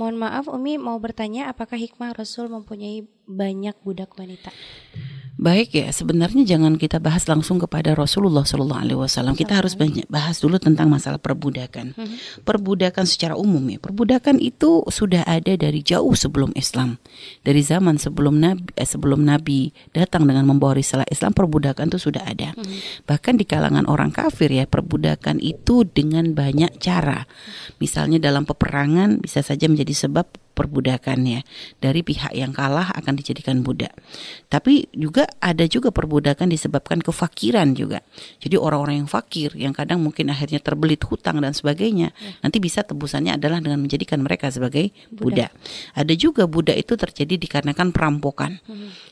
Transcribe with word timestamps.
Mohon 0.00 0.16
maaf 0.16 0.48
Umi 0.48 0.80
mau 0.80 0.96
bertanya 0.96 1.52
apakah 1.52 1.76
hikmah 1.76 2.16
Rasul 2.16 2.48
mempunyai 2.48 3.04
banyak 3.28 3.76
budak 3.84 4.16
wanita? 4.16 4.48
Baik 5.40 5.72
ya, 5.72 5.88
sebenarnya 5.88 6.44
jangan 6.44 6.76
kita 6.76 7.00
bahas 7.00 7.24
langsung 7.24 7.56
kepada 7.56 7.96
Rasulullah 7.96 8.44
Shallallahu 8.44 8.76
Alaihi 8.76 9.00
Wasallam. 9.00 9.32
Kita 9.32 9.56
harus 9.56 9.72
banyak 9.72 10.04
bahas 10.12 10.36
dulu 10.36 10.60
tentang 10.60 10.92
masalah 10.92 11.16
perbudakan. 11.16 11.96
Mhm. 11.96 12.44
Perbudakan 12.44 13.08
secara 13.08 13.40
umum 13.40 13.64
ya. 13.72 13.80
Perbudakan 13.80 14.36
itu 14.36 14.84
sudah 14.92 15.24
ada 15.24 15.56
dari 15.56 15.80
jauh 15.80 16.12
sebelum 16.12 16.52
Islam, 16.52 17.00
dari 17.40 17.64
zaman 17.64 17.96
sebelum 17.96 18.36
Nabi, 18.36 18.68
eh, 18.76 18.84
sebelum 18.84 19.24
Nabi 19.24 19.72
datang 19.96 20.28
dengan 20.28 20.44
membawa 20.44 20.76
risalah 20.76 21.08
Islam, 21.08 21.32
perbudakan 21.32 21.88
itu 21.88 21.96
sudah 21.96 22.20
ada. 22.20 22.52
Mhm. 22.60 23.08
Bahkan 23.08 23.40
di 23.40 23.48
kalangan 23.48 23.88
orang 23.88 24.12
kafir 24.12 24.52
ya, 24.52 24.68
perbudakan 24.68 25.40
itu 25.40 25.88
dengan 25.88 26.36
banyak 26.36 26.76
cara. 26.84 27.24
Misalnya 27.80 28.20
dalam 28.20 28.44
peperangan 28.44 29.24
bisa 29.24 29.40
saja 29.40 29.72
menjadi 29.72 30.04
sebab 30.04 30.28
perbudakan 30.60 31.24
ya 31.24 31.40
dari 31.80 32.04
pihak 32.04 32.36
yang 32.36 32.52
kalah 32.52 32.92
akan 32.92 33.16
dijadikan 33.16 33.64
budak. 33.64 33.96
Tapi 34.52 34.92
juga 34.92 35.24
ada 35.40 35.64
juga 35.64 35.88
perbudakan 35.88 36.52
disebabkan 36.52 37.00
kefakiran 37.00 37.72
juga. 37.72 38.04
Jadi 38.44 38.60
orang-orang 38.60 39.00
yang 39.00 39.08
fakir 39.08 39.56
yang 39.56 39.72
kadang 39.72 40.04
mungkin 40.04 40.28
akhirnya 40.28 40.60
terbelit 40.60 41.00
hutang 41.08 41.40
dan 41.40 41.56
sebagainya, 41.56 42.12
nanti 42.44 42.60
bisa 42.60 42.84
tebusannya 42.84 43.40
adalah 43.40 43.64
dengan 43.64 43.80
menjadikan 43.80 44.20
mereka 44.20 44.52
sebagai 44.52 44.92
budak. 45.08 45.48
Ada 45.96 46.12
juga 46.12 46.44
budak 46.44 46.76
itu 46.76 47.00
terjadi 47.00 47.40
dikarenakan 47.40 47.96
perampokan. 47.96 48.60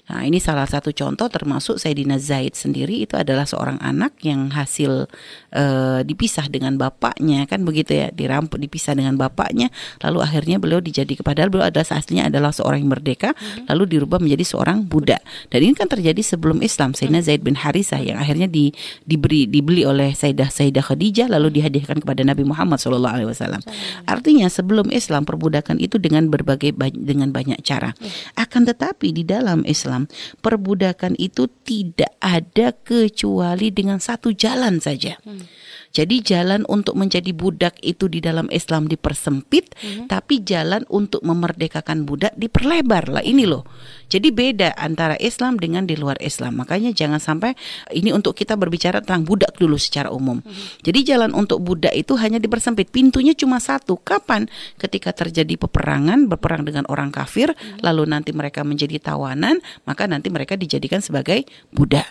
Nah, 0.09 0.24
ini 0.24 0.40
salah 0.40 0.65
satu 0.65 0.92
contoh 0.92 1.28
termasuk 1.28 1.76
Sayyidina 1.76 2.16
Zaid 2.16 2.56
sendiri 2.56 3.04
itu 3.04 3.15
adalah 3.16 3.45
seorang 3.45 3.76
anak 3.78 4.16
yang 4.24 4.48
hasil 4.48 5.04
eh, 5.52 6.01
dipisah 6.02 6.48
dengan 6.48 6.80
bapaknya 6.80 7.45
kan 7.45 7.60
begitu 7.62 7.92
ya, 7.92 8.09
dirampok 8.09 8.56
dipisah 8.56 8.96
dengan 8.96 9.20
bapaknya 9.20 9.68
lalu 10.01 10.24
akhirnya 10.24 10.56
beliau 10.56 10.80
dijadi 10.80 11.12
padahal 11.38 11.55
beliau 11.55 11.70
adalah 11.70 11.87
aslinya 11.87 12.27
adalah 12.27 12.51
seorang 12.51 12.83
yang 12.83 12.91
merdeka 12.91 13.30
lalu 13.70 13.95
dirubah 13.95 14.19
menjadi 14.19 14.42
seorang 14.42 14.82
budak. 14.82 15.23
Dan 15.54 15.62
ini 15.62 15.79
kan 15.79 15.87
terjadi 15.87 16.18
sebelum 16.18 16.59
Islam. 16.66 16.99
Sayyidina 16.99 17.23
Zaid 17.23 17.46
bin 17.46 17.54
Harisah 17.54 18.02
yang 18.02 18.18
akhirnya 18.18 18.51
di, 18.51 18.74
diberi 19.07 19.46
dibeli 19.46 19.87
oleh 19.87 20.18
Sayyidah 20.18 20.51
Sayyidah 20.51 20.82
Khadijah 20.82 21.30
lalu 21.30 21.62
dihadiahkan 21.62 22.02
kepada 22.02 22.27
Nabi 22.27 22.43
Muhammad 22.43 22.82
Shallallahu 22.82 23.15
alaihi 23.23 23.30
wasallam. 23.30 23.62
Artinya 24.10 24.51
sebelum 24.51 24.90
Islam 24.90 25.23
perbudakan 25.23 25.79
itu 25.79 26.02
dengan 26.02 26.27
berbagai 26.27 26.74
ba- 26.74 26.90
dengan 26.90 27.30
banyak 27.30 27.62
cara. 27.62 27.95
Akan 28.34 28.66
tetapi 28.66 29.15
di 29.15 29.23
dalam 29.23 29.62
Islam 29.62 30.10
perbudakan 30.43 31.15
itu 31.23 31.46
tidak 31.62 32.10
ada 32.18 32.74
kecuali 32.74 33.71
dengan 33.71 34.02
satu 34.02 34.34
jalan 34.34 34.82
saja. 34.82 35.15
Jadi 35.99 36.23
jalan 36.23 36.63
untuk 36.71 36.95
menjadi 36.95 37.35
budak 37.35 37.74
itu 37.82 38.07
di 38.07 38.23
dalam 38.23 38.46
Islam 38.54 38.87
dipersempit, 38.87 39.74
tapi 40.07 40.46
jalan 40.46 40.87
untuk 40.87 41.27
memerdekakan 41.27 42.07
budak 42.07 42.38
diperlebar 42.38 43.10
lah 43.10 43.24
ini 43.27 43.51
loh. 43.51 43.66
Jadi 44.07 44.30
beda 44.30 44.79
antara 44.79 45.18
Islam 45.18 45.59
dengan 45.59 45.90
di 45.90 45.99
luar 45.99 46.16
Islam. 46.23 46.63
Makanya 46.63 46.95
jangan 46.95 47.18
sampai 47.18 47.59
ini 47.90 48.15
untuk 48.15 48.38
kita 48.38 48.55
berbicara 48.55 49.02
tentang 49.02 49.27
budak 49.27 49.59
dulu 49.59 49.74
secara 49.74 50.09
umum. 50.15 50.38
Jadi 50.87 51.02
jalan 51.02 51.35
untuk 51.35 51.60
budak 51.60 51.93
itu 51.93 52.15
hanya 52.15 52.38
dipersempit. 52.38 52.95
Pintunya 52.95 53.35
cuma 53.35 53.59
satu. 53.59 53.99
Kapan? 53.99 54.46
Ketika 54.79 55.10
terjadi 55.10 55.59
peperangan, 55.59 56.30
berperang 56.30 56.62
dengan 56.62 56.87
orang 56.87 57.10
kafir, 57.10 57.52
lalu 57.83 58.07
nanti 58.07 58.30
mereka 58.30 58.62
menjadi 58.62 58.96
tawanan, 59.02 59.59
maka 59.83 60.07
nanti 60.07 60.30
mereka 60.30 60.55
dijadikan 60.55 61.02
sebagai 61.02 61.45
budak. 61.74 62.07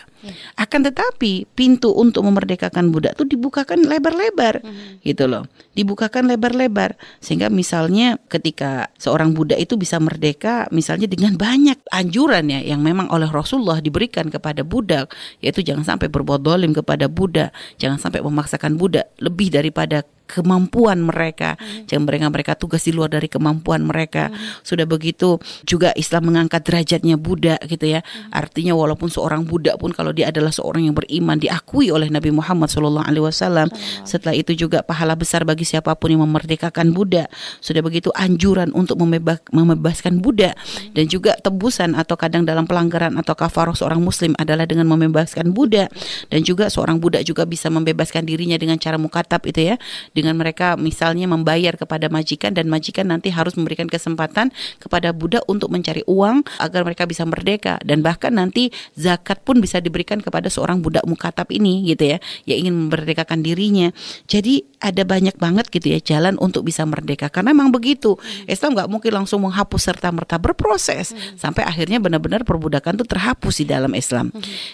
Akan 0.58 0.82
tetapi 0.82 1.46
pintu 1.54 1.94
untuk 1.94 2.26
memerdekakan 2.26 2.90
budak 2.90 3.14
itu 3.14 3.38
dibukakan 3.38 3.77
lebar-lebar, 3.86 4.64
gitu 5.04 5.28
loh. 5.30 5.46
Dibukakan 5.76 6.26
lebar-lebar 6.26 6.98
sehingga 7.22 7.46
misalnya 7.46 8.18
ketika 8.26 8.90
seorang 8.98 9.30
budak 9.36 9.62
itu 9.62 9.78
bisa 9.78 10.02
merdeka, 10.02 10.66
misalnya 10.74 11.06
dengan 11.06 11.38
banyak 11.38 11.78
anjuran 11.94 12.50
ya 12.50 12.60
yang 12.64 12.82
memang 12.82 13.06
oleh 13.14 13.30
Rasulullah 13.30 13.78
diberikan 13.78 14.26
kepada 14.32 14.66
budak, 14.66 15.14
yaitu 15.38 15.62
jangan 15.62 15.86
sampai 15.86 16.10
berbuat 16.10 16.42
dolim 16.42 16.74
kepada 16.74 17.06
budak, 17.06 17.54
jangan 17.78 18.02
sampai 18.02 18.24
memaksakan 18.24 18.74
budak 18.74 19.06
lebih 19.22 19.54
daripada 19.54 20.02
kemampuan 20.28 21.00
mereka, 21.00 21.56
jangan 21.88 22.04
mereka 22.04 22.26
mereka 22.28 22.52
tugas 22.54 22.84
di 22.84 22.92
luar 22.92 23.08
dari 23.08 23.26
kemampuan 23.26 23.88
mereka. 23.88 24.28
Sudah 24.60 24.84
begitu 24.84 25.40
juga 25.64 25.96
Islam 25.96 26.28
mengangkat 26.28 26.68
derajatnya 26.68 27.16
budak 27.16 27.64
gitu 27.64 27.98
ya. 27.98 28.04
Artinya 28.28 28.76
walaupun 28.76 29.08
seorang 29.08 29.48
budak 29.48 29.80
pun 29.80 29.96
kalau 29.96 30.12
dia 30.12 30.28
adalah 30.28 30.52
seorang 30.52 30.84
yang 30.84 30.94
beriman 30.94 31.40
diakui 31.40 31.88
oleh 31.88 32.12
Nabi 32.12 32.28
Muhammad 32.28 32.68
Shallallahu 32.68 33.08
Alaihi 33.08 33.24
Wasallam. 33.24 33.72
Setelah 34.04 34.36
itu 34.36 34.52
juga 34.52 34.84
pahala 34.84 35.16
besar 35.16 35.48
bagi 35.48 35.64
siapa 35.64 35.96
pun 35.96 36.12
yang 36.12 36.22
memerdekakan 36.28 36.92
budak. 36.92 37.32
Sudah 37.64 37.80
begitu 37.80 38.12
anjuran 38.12 38.70
untuk 38.76 39.00
membebas, 39.00 39.40
membebaskan 39.48 40.20
budak 40.20 40.54
dan 40.92 41.04
juga 41.08 41.38
tebusan 41.40 41.96
atau 41.96 42.18
kadang 42.20 42.44
dalam 42.44 42.68
pelanggaran 42.68 43.16
atau 43.16 43.32
kafaroh 43.32 43.72
seorang 43.72 44.02
muslim 44.02 44.36
adalah 44.36 44.68
dengan 44.68 44.84
membebaskan 44.90 45.54
budak 45.56 45.88
dan 46.28 46.40
juga 46.44 46.68
seorang 46.68 47.00
budak 47.00 47.24
juga 47.24 47.48
bisa 47.48 47.72
membebaskan 47.72 48.26
dirinya 48.28 48.58
dengan 48.60 48.76
cara 48.76 49.00
mukatab 49.00 49.46
itu 49.48 49.72
ya 49.72 49.76
dengan 50.18 50.34
mereka 50.34 50.74
misalnya 50.74 51.30
membayar 51.30 51.78
kepada 51.78 52.10
majikan 52.10 52.50
dan 52.50 52.66
majikan 52.66 53.06
nanti 53.14 53.30
harus 53.30 53.54
memberikan 53.54 53.86
kesempatan 53.86 54.50
kepada 54.82 55.14
budak 55.14 55.46
untuk 55.46 55.70
mencari 55.70 56.02
uang 56.10 56.42
agar 56.58 56.82
mereka 56.82 57.06
bisa 57.06 57.22
merdeka. 57.22 57.78
Dan 57.86 58.02
bahkan 58.02 58.34
nanti 58.34 58.74
zakat 58.98 59.46
pun 59.46 59.62
bisa 59.62 59.78
diberikan 59.78 60.18
kepada 60.18 60.50
seorang 60.50 60.82
budak 60.82 61.06
mukatab 61.06 61.46
ini 61.54 61.86
gitu 61.86 62.16
ya 62.16 62.18
yang 62.50 62.66
ingin 62.66 62.74
memerdekakan 62.74 63.46
dirinya. 63.46 63.94
Jadi 64.26 64.66
ada 64.78 65.02
banyak 65.02 65.34
banget 65.34 65.66
gitu 65.70 65.90
ya 65.90 65.98
jalan 65.98 66.38
untuk 66.38 66.66
bisa 66.66 66.86
merdeka. 66.86 67.26
Karena 67.30 67.50
memang 67.50 67.74
begitu. 67.74 68.14
Islam 68.46 68.78
nggak 68.78 68.88
mungkin 68.90 69.10
langsung 69.14 69.42
menghapus 69.42 69.90
serta 69.90 70.10
merta 70.14 70.38
berproses 70.38 71.14
sampai 71.34 71.66
akhirnya 71.66 71.98
benar-benar 71.98 72.46
perbudakan 72.46 72.98
itu 72.98 73.06
terhapus 73.06 73.62
di 73.62 73.66
dalam 73.66 73.92
Islam. 73.94 74.30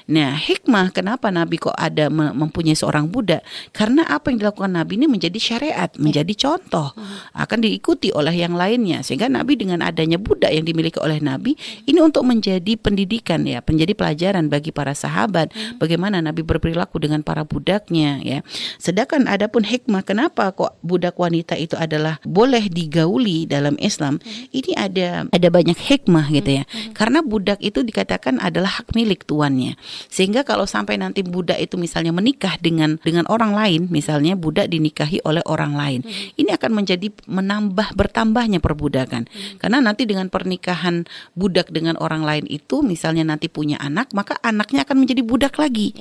Nah 0.08 0.36
hikmah 0.36 0.92
kenapa 0.92 1.32
Nabi 1.32 1.56
kok 1.56 1.76
ada 1.76 2.12
me- 2.12 2.36
mempunyai 2.36 2.76
seorang 2.76 3.08
budak 3.08 3.40
karena 3.72 4.04
apa 4.04 4.28
yang 4.28 4.44
dilakukan 4.44 4.72
Nabi 4.76 5.00
ini 5.00 5.06
menjadi 5.08 5.38
syariat, 5.40 5.88
menjadi 5.96 6.32
contoh, 6.36 6.92
akan 7.32 7.58
diikuti 7.64 8.12
oleh 8.12 8.34
yang 8.34 8.52
lainnya. 8.52 9.00
Sehingga 9.00 9.32
Nabi 9.32 9.56
dengan 9.56 9.80
adanya 9.80 10.20
budak 10.20 10.52
yang 10.52 10.66
dimiliki 10.66 11.00
oleh 11.00 11.22
Nabi 11.22 11.56
ini 11.88 12.00
untuk 12.02 12.26
menjadi 12.26 12.76
pendidikan 12.76 13.46
ya, 13.46 13.64
menjadi 13.64 13.96
pelajaran 13.96 14.52
bagi 14.52 14.68
para 14.74 14.92
sahabat. 14.92 15.54
Bagaimana 15.80 16.20
Nabi 16.20 16.44
berperilaku 16.44 17.00
dengan 17.00 17.22
para 17.24 17.46
budaknya 17.46 18.20
ya. 18.20 18.38
Sedangkan 18.76 19.30
adapun 19.30 19.62
hikmah 19.62 19.93
kenapa 20.00 20.50
kok 20.56 20.80
budak 20.80 21.14
wanita 21.20 21.54
itu 21.54 21.76
adalah 21.76 22.18
boleh 22.24 22.66
digauli 22.66 23.44
dalam 23.44 23.76
Islam, 23.78 24.18
ini 24.50 24.72
ada 24.74 25.28
ada 25.28 25.48
banyak 25.52 25.76
hikmah 25.76 26.32
gitu 26.32 26.62
ya. 26.62 26.64
Karena 26.96 27.20
budak 27.20 27.60
itu 27.60 27.84
dikatakan 27.84 28.40
adalah 28.40 28.80
hak 28.80 28.96
milik 28.96 29.28
tuannya. 29.28 29.76
Sehingga 30.08 30.42
kalau 30.42 30.64
sampai 30.64 30.96
nanti 30.96 31.20
budak 31.20 31.60
itu 31.60 31.76
misalnya 31.76 32.10
menikah 32.10 32.56
dengan 32.58 32.96
dengan 33.04 33.28
orang 33.28 33.52
lain, 33.52 33.92
misalnya 33.92 34.34
budak 34.34 34.72
dinikahi 34.72 35.20
oleh 35.22 35.44
orang 35.44 35.76
lain. 35.76 36.00
Ini 36.34 36.56
akan 36.56 36.70
menjadi 36.72 37.12
menambah 37.28 37.92
bertambahnya 37.92 38.58
perbudakan. 38.64 39.28
Karena 39.60 39.78
nanti 39.84 40.08
dengan 40.08 40.32
pernikahan 40.32 41.04
budak 41.36 41.68
dengan 41.68 42.00
orang 42.00 42.24
lain 42.24 42.44
itu 42.48 42.80
misalnya 42.80 43.26
nanti 43.26 43.52
punya 43.52 43.76
anak, 43.82 44.10
maka 44.16 44.40
anaknya 44.40 44.88
akan 44.88 45.04
menjadi 45.04 45.20
budak 45.20 45.60
lagi. 45.60 45.92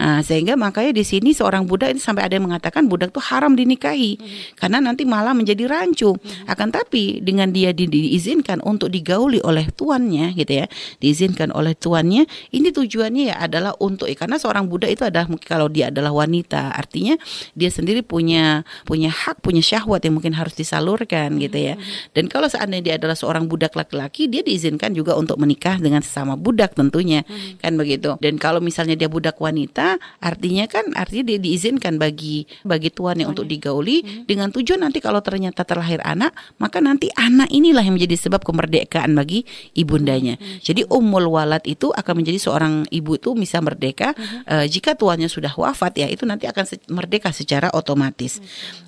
Nah, 0.00 0.24
sehingga 0.24 0.54
makanya 0.56 0.96
di 0.96 1.04
sini 1.04 1.34
seorang 1.36 1.66
budak 1.68 1.92
ini 1.92 2.00
sampai 2.00 2.24
ada 2.24 2.34
yang 2.38 2.46
mengatakan 2.48 2.86
budak 2.86 3.12
itu 3.12 3.22
haram 3.36 3.52
dinikahi. 3.52 4.18
Karena 4.56 4.80
nanti 4.80 5.04
malah 5.04 5.36
menjadi 5.36 5.68
rancu. 5.68 6.16
Akan 6.48 6.72
tapi 6.72 7.20
dengan 7.20 7.52
dia 7.52 7.76
di- 7.76 7.86
diizinkan 7.86 8.64
untuk 8.64 8.88
digauli 8.88 9.38
oleh 9.44 9.68
tuannya 9.70 10.32
gitu 10.32 10.64
ya, 10.64 10.66
diizinkan 10.98 11.52
oleh 11.52 11.76
tuannya, 11.76 12.24
ini 12.50 12.68
tujuannya 12.72 13.34
ya 13.34 13.36
adalah 13.44 13.76
untuk 13.78 14.08
karena 14.16 14.40
seorang 14.40 14.64
budak 14.66 14.96
itu 14.96 15.04
adalah 15.04 15.28
mungkin 15.28 15.44
kalau 15.44 15.68
dia 15.68 15.92
adalah 15.92 16.14
wanita, 16.16 16.72
artinya 16.72 17.20
dia 17.52 17.68
sendiri 17.68 18.00
punya 18.00 18.64
punya 18.88 19.12
hak, 19.12 19.44
punya 19.44 19.60
syahwat 19.60 20.00
yang 20.06 20.16
mungkin 20.16 20.32
harus 20.32 20.56
disalurkan 20.56 21.36
gitu 21.36 21.58
ya. 21.58 21.74
Dan 22.16 22.32
kalau 22.32 22.48
seandainya 22.48 22.84
dia 22.86 22.94
adalah 22.96 23.18
seorang 23.18 23.44
budak 23.50 23.76
laki-laki, 23.76 24.30
dia 24.30 24.40
diizinkan 24.40 24.96
juga 24.96 25.18
untuk 25.18 25.36
menikah 25.36 25.76
dengan 25.76 26.00
sesama 26.00 26.38
budak 26.38 26.72
tentunya. 26.72 27.26
Kan 27.60 27.76
begitu. 27.76 28.16
Dan 28.22 28.40
kalau 28.40 28.62
misalnya 28.62 28.96
dia 28.96 29.10
budak 29.10 29.36
wanita, 29.36 30.00
artinya 30.22 30.64
kan 30.70 30.94
artinya 30.96 31.34
dia 31.34 31.38
diizinkan 31.42 32.00
bagi 32.00 32.48
bagi 32.64 32.88
tuannya 32.88 33.25
untuk 33.26 33.44
digauli 33.48 34.24
dengan 34.24 34.50
tujuan 34.54 34.86
nanti 34.86 35.02
kalau 35.02 35.18
ternyata 35.24 35.66
terlahir 35.66 35.98
anak, 36.04 36.34
maka 36.60 36.78
nanti 36.78 37.10
anak 37.16 37.50
inilah 37.50 37.82
yang 37.82 37.96
menjadi 37.96 38.28
sebab 38.28 38.44
kemerdekaan 38.44 39.16
bagi 39.16 39.42
ibundanya. 39.72 40.36
Jadi 40.60 40.84
ummul 40.86 41.26
walad 41.26 41.64
itu 41.64 41.90
akan 41.90 42.22
menjadi 42.22 42.38
seorang 42.38 42.84
ibu 42.92 43.16
itu 43.16 43.32
bisa 43.32 43.58
merdeka 43.64 44.12
eh, 44.46 44.66
jika 44.68 44.92
tuannya 44.92 45.26
sudah 45.26 45.56
wafat 45.56 45.96
ya 45.96 46.06
itu 46.12 46.28
nanti 46.28 46.44
akan 46.44 46.64
se- 46.68 46.84
merdeka 46.92 47.32
secara 47.32 47.72
otomatis. 47.72 48.38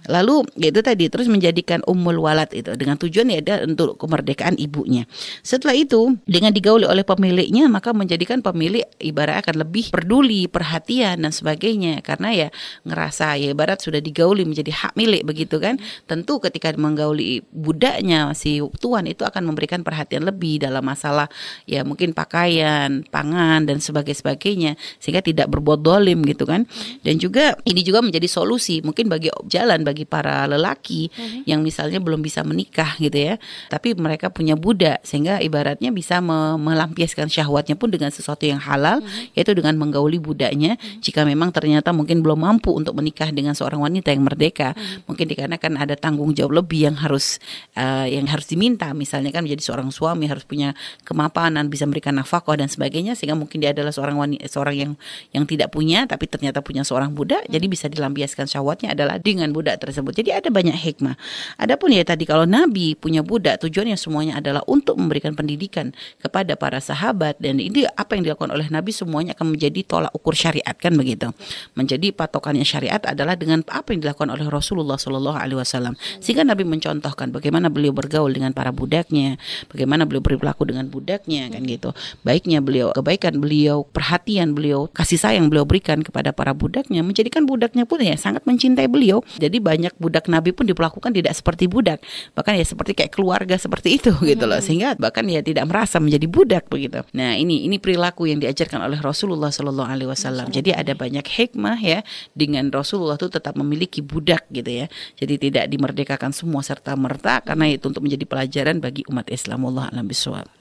Lalu 0.05 0.45
yaitu 0.61 0.85
tadi 0.85 1.09
terus 1.09 1.27
menjadikan 1.27 1.81
ummul 1.89 2.21
walad 2.21 2.53
itu 2.53 2.77
dengan 2.77 3.01
tujuan 3.01 3.33
ya 3.33 3.39
ada 3.41 3.55
untuk 3.65 3.97
kemerdekaan 3.97 4.61
ibunya. 4.61 5.09
Setelah 5.41 5.75
itu 5.75 6.21
dengan 6.29 6.53
digauli 6.53 6.85
oleh 6.85 7.03
pemiliknya 7.03 7.67
maka 7.73 7.97
menjadikan 7.97 8.45
pemilik 8.45 8.85
ibarat 9.01 9.41
akan 9.49 9.65
lebih 9.65 9.89
peduli, 9.89 10.45
perhatian 10.47 11.25
dan 11.25 11.33
sebagainya 11.33 12.05
karena 12.05 12.29
ya 12.37 12.49
ngerasa 12.85 13.41
ya 13.41 13.49
ibarat 13.57 13.81
sudah 13.81 14.05
digauli 14.05 14.28
menggauli 14.29 14.45
menjadi 14.45 14.73
hak 14.77 14.93
milik 14.93 15.25
begitu 15.25 15.57
kan. 15.57 15.81
Tentu 16.05 16.37
ketika 16.45 16.69
menggauli 16.77 17.41
budaknya 17.49 18.37
si 18.37 18.61
tuan 18.77 19.09
itu 19.09 19.25
akan 19.25 19.49
memberikan 19.49 19.81
perhatian 19.81 20.29
lebih 20.29 20.61
dalam 20.61 20.85
masalah 20.85 21.33
ya 21.65 21.81
mungkin 21.81 22.13
pakaian, 22.13 23.09
pangan 23.09 23.65
dan 23.65 23.81
sebagainya 23.81 24.21
sebagainya 24.21 24.73
sehingga 25.01 25.25
tidak 25.25 25.49
berbuat 25.49 25.81
dolim 25.81 26.21
gitu 26.29 26.45
kan. 26.45 26.69
Dan 27.01 27.17
juga 27.17 27.57
ini 27.65 27.81
juga 27.81 28.05
menjadi 28.05 28.29
solusi 28.29 28.85
mungkin 28.85 29.09
bagi 29.09 29.33
jalan 29.49 29.81
bagi 29.81 30.05
para 30.05 30.45
lelaki 30.45 31.09
yang 31.49 31.65
misalnya 31.65 32.05
belum 32.05 32.21
bisa 32.21 32.45
menikah 32.45 33.01
gitu 33.01 33.17
ya. 33.17 33.35
Tapi 33.73 33.97
mereka 33.97 34.29
punya 34.29 34.61
budak 34.61 35.01
sehingga 35.09 35.41
ibaratnya 35.41 35.89
bisa 35.89 36.21
me 36.21 36.61
melampiaskan 36.61 37.33
syahwatnya 37.33 37.81
pun 37.81 37.89
dengan 37.89 38.13
sesuatu 38.13 38.45
yang 38.45 38.61
halal 38.61 39.01
yaitu 39.33 39.57
dengan 39.57 39.73
menggauli 39.81 40.21
budaknya 40.21 40.77
jika 41.01 41.25
memang 41.25 41.49
ternyata 41.49 41.97
mungkin 41.97 42.21
belum 42.21 42.45
mampu 42.45 42.75
untuk 42.75 42.99
menikah 42.99 43.31
dengan 43.31 43.55
seorang 43.55 43.79
wanita 43.79 44.11
yang 44.11 44.18
merdeka. 44.23 44.75
Mungkin 45.07 45.27
dikarenakan 45.29 45.79
ada 45.79 45.95
tanggung 45.95 46.35
jawab 46.35 46.65
lebih 46.65 46.91
yang 46.91 46.97
harus 46.99 47.39
uh, 47.79 48.07
yang 48.07 48.27
harus 48.27 48.49
diminta. 48.51 48.91
Misalnya 48.93 49.31
kan 49.31 49.45
menjadi 49.45 49.63
seorang 49.73 49.93
suami 49.95 50.27
harus 50.27 50.43
punya 50.45 50.75
kemapanan 51.05 51.69
bisa 51.69 51.85
memberikan 51.85 52.17
nafkah 52.17 52.57
dan 52.57 52.67
sebagainya 52.67 53.15
sehingga 53.15 53.37
mungkin 53.37 53.61
dia 53.61 53.71
adalah 53.77 53.93
seorang 53.93 54.17
wanita 54.17 54.47
seorang 54.49 54.75
yang 54.75 54.93
yang 55.37 55.45
tidak 55.45 55.71
punya 55.71 56.09
tapi 56.09 56.25
ternyata 56.27 56.65
punya 56.65 56.83
seorang 56.83 57.13
budak 57.13 57.45
jadi 57.47 57.67
bisa 57.69 57.87
dilampiaskan 57.87 58.49
syahwatnya 58.49 58.97
adalah 58.97 59.21
dengan 59.21 59.53
budak 59.53 59.79
tersebut. 59.83 60.17
Jadi 60.17 60.31
ada 60.33 60.49
banyak 60.49 60.75
hikmah. 60.75 61.15
Adapun 61.61 61.93
ya 61.93 62.03
tadi 62.03 62.25
kalau 62.25 62.49
nabi 62.49 62.97
punya 62.97 63.21
budak 63.21 63.61
tujuannya 63.61 64.01
semuanya 64.01 64.41
adalah 64.41 64.65
untuk 64.67 64.97
memberikan 64.97 65.37
pendidikan 65.37 65.93
kepada 66.19 66.57
para 66.57 66.81
sahabat 66.81 67.37
dan 67.39 67.61
ini 67.61 67.85
apa 67.95 68.17
yang 68.17 68.27
dilakukan 68.27 68.51
oleh 68.51 68.67
nabi 68.73 68.91
semuanya 68.91 69.37
akan 69.37 69.55
menjadi 69.55 69.81
tolak 69.85 70.13
ukur 70.17 70.33
syariat 70.35 70.75
kan 70.75 70.97
begitu? 70.97 71.31
Menjadi 71.77 72.11
patokannya 72.11 72.65
syariat 72.65 73.01
adalah 73.05 73.37
dengan 73.37 73.61
apa 73.69 73.93
yang 73.93 74.01
dilakukan 74.01 74.08
oleh 74.17 74.47
Rasulullah 74.49 74.97
Shallallahu 74.97 75.37
Alaihi 75.37 75.59
Wasallam. 75.61 75.99
Sehingga 76.23 76.47
Nabi 76.47 76.65
mencontohkan 76.65 77.29
bagaimana 77.35 77.69
beliau 77.69 77.93
bergaul 77.93 78.33
dengan 78.33 78.57
para 78.57 78.73
budaknya 78.73 79.37
bagaimana 79.69 80.09
beliau 80.09 80.25
berperilaku 80.25 80.65
dengan 80.69 80.89
budaknya 80.89 81.51
kan 81.53 81.63
gitu. 81.67 81.91
Baiknya 82.25 82.65
beliau 82.65 82.95
kebaikan 82.97 83.41
beliau 83.43 83.85
perhatian 83.89 84.57
beliau 84.57 84.89
kasih 84.93 85.19
sayang 85.19 85.53
beliau 85.53 85.69
berikan 85.69 86.01
kepada 86.01 86.31
para 86.31 86.55
budaknya 86.55 87.03
menjadikan 87.03 87.45
budaknya 87.45 87.85
pun 87.85 88.01
ya 88.01 88.15
sangat 88.15 88.45
mencintai 88.49 88.87
beliau. 88.87 89.21
Jadi 89.37 89.59
banyak 89.59 89.97
budak 89.99 90.31
Nabi 90.31 90.55
pun 90.55 90.65
diperlakukan 90.65 91.11
tidak 91.13 91.35
seperti 91.35 91.67
budak. 91.67 92.01
Bahkan 92.33 92.53
ya 92.57 92.65
seperti 92.65 92.93
kayak 92.95 93.13
keluarga 93.13 93.59
seperti 93.59 93.99
itu 93.99 94.15
gitu 94.31 94.45
loh. 94.47 94.61
Sehingga 94.63 94.95
bahkan 94.97 95.27
ya 95.27 95.43
tidak 95.43 95.67
merasa 95.67 95.99
menjadi 95.99 96.27
budak 96.29 96.65
begitu. 96.71 97.03
Nah 97.13 97.35
ini 97.35 97.67
ini 97.67 97.77
perilaku 97.81 98.29
yang 98.31 98.39
diajarkan 98.39 98.85
oleh 98.85 98.99
Rasulullah 99.01 99.51
Shallallahu 99.51 99.89
Alaihi 99.89 100.09
Wasallam. 100.11 100.49
Jadi 100.53 100.71
ada 100.73 100.93
banyak 100.95 101.25
hikmah 101.25 101.79
ya. 101.81 102.01
Dengan 102.33 102.71
Rasulullah 102.71 103.19
itu 103.19 103.29
tetap 103.29 103.59
memiliki 103.59 103.98
budak 104.03 104.47
gitu 104.51 104.85
ya. 104.85 104.87
Jadi 105.17 105.35
tidak 105.51 105.65
dimerdekakan 105.71 106.35
semua 106.35 106.61
serta 106.65 106.93
merta 106.99 107.41
karena 107.41 107.71
itu 107.71 107.89
untuk 107.89 108.05
menjadi 108.05 108.25
pelajaran 108.27 108.83
bagi 108.83 109.07
umat 109.09 109.31
Islam 109.31 109.69
Allah 109.69 109.93
alam. 109.95 110.59